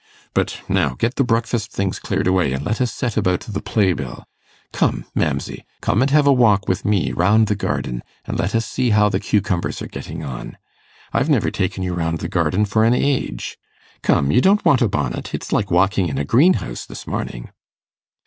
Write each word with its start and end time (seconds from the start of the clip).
But 0.33 0.61
now, 0.67 0.95
get 0.95 1.13
the 1.13 1.23
breakfast 1.23 1.71
things 1.71 1.99
cleared 1.99 2.25
away, 2.25 2.53
and 2.53 2.65
let 2.65 2.81
us 2.81 2.91
set 2.91 3.17
about 3.17 3.41
the 3.41 3.61
play 3.61 3.93
bill. 3.93 4.23
Come, 4.73 5.05
mamsey, 5.13 5.63
come 5.79 6.01
and 6.01 6.09
have 6.09 6.25
a 6.25 6.33
walk 6.33 6.67
with 6.67 6.83
me 6.83 7.11
round 7.11 7.45
the 7.45 7.55
garden, 7.55 8.01
and 8.25 8.39
let 8.39 8.55
us 8.55 8.65
see 8.65 8.89
how 8.89 9.09
the 9.09 9.19
cucumbers 9.19 9.79
are 9.79 9.85
getting 9.87 10.23
on. 10.23 10.57
I've 11.13 11.29
never 11.29 11.51
taken 11.51 11.83
you 11.83 11.93
round 11.93 12.17
the 12.17 12.27
garden 12.29 12.65
for 12.65 12.83
an 12.83 12.95
age. 12.95 13.59
Come, 14.01 14.31
you 14.31 14.41
don't 14.41 14.65
want 14.65 14.81
a 14.81 14.87
bonnet. 14.87 15.35
It's 15.35 15.51
like 15.53 15.69
walking 15.69 16.07
in 16.09 16.17
a 16.17 16.25
greenhouse 16.25 16.83
this 16.83 17.05
morning. 17.05 17.51